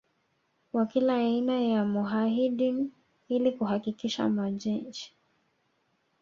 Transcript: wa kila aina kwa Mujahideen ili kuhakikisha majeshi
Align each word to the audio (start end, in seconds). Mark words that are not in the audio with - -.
wa 0.73 0.85
kila 0.85 1.15
aina 1.15 1.53
kwa 1.69 1.85
Mujahideen 1.85 2.91
ili 3.29 3.51
kuhakikisha 3.51 4.29
majeshi 4.29 5.13